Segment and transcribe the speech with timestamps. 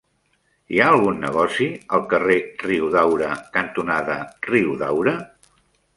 [0.75, 1.67] Hi ha algun negoci
[1.97, 4.17] al carrer Riudaura cantonada
[4.53, 5.19] Riudaura?